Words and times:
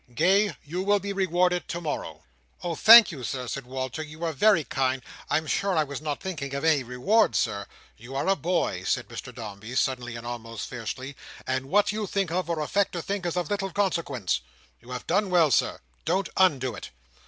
Gay, 0.15 0.55
you 0.63 0.81
will 0.81 0.97
be 0.99 1.13
rewarded 1.13 1.67
to 1.67 1.79
morrow." 1.79 2.23
"Oh! 2.63 2.73
thank 2.73 3.11
you, 3.11 3.23
Sir," 3.23 3.47
said 3.47 3.67
Walter. 3.67 4.01
"You 4.01 4.23
are 4.23 4.33
very 4.33 4.63
kind. 4.63 5.03
I'm 5.29 5.45
sure 5.45 5.77
I 5.77 5.83
was 5.83 6.01
not 6.01 6.19
thinking 6.19 6.55
of 6.55 6.63
any 6.63 6.81
reward, 6.81 7.35
Sir." 7.35 7.67
"You 7.97 8.15
are 8.15 8.27
a 8.27 8.35
boy," 8.35 8.81
said 8.83 9.07
Mr 9.09 9.31
Dombey, 9.31 9.75
suddenly 9.75 10.15
and 10.15 10.25
almost 10.25 10.67
fiercely; 10.67 11.15
"and 11.45 11.67
what 11.67 11.91
you 11.91 12.07
think 12.07 12.31
of, 12.31 12.49
or 12.49 12.61
affect 12.61 12.93
to 12.93 13.03
think 13.03 13.25
of, 13.25 13.29
is 13.33 13.37
of 13.37 13.51
little 13.51 13.69
consequence. 13.71 14.41
You 14.79 14.89
have 14.89 15.05
done 15.05 15.29
well, 15.29 15.51
Sir. 15.51 15.81
Don't 16.03 16.29
undo 16.35 16.73
it. 16.73 16.89